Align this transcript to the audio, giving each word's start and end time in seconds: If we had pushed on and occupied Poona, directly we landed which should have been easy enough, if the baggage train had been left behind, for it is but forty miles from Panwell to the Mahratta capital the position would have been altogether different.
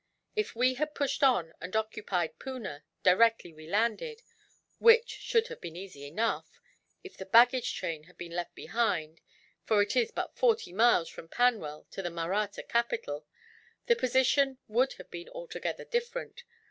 If 0.35 0.55
we 0.55 0.73
had 0.73 0.95
pushed 0.95 1.21
on 1.23 1.53
and 1.61 1.75
occupied 1.75 2.39
Poona, 2.39 2.81
directly 3.03 3.53
we 3.53 3.67
landed 3.67 4.23
which 4.79 5.11
should 5.11 5.49
have 5.49 5.61
been 5.61 5.75
easy 5.75 6.07
enough, 6.07 6.59
if 7.03 7.15
the 7.15 7.25
baggage 7.27 7.75
train 7.75 8.05
had 8.05 8.17
been 8.17 8.31
left 8.31 8.55
behind, 8.55 9.21
for 9.63 9.79
it 9.83 9.95
is 9.95 10.09
but 10.09 10.35
forty 10.35 10.73
miles 10.73 11.07
from 11.07 11.27
Panwell 11.29 11.85
to 11.91 12.01
the 12.01 12.09
Mahratta 12.09 12.63
capital 12.63 13.27
the 13.85 13.95
position 13.95 14.57
would 14.67 14.93
have 14.93 15.11
been 15.11 15.29
altogether 15.29 15.85
different. 15.85 16.45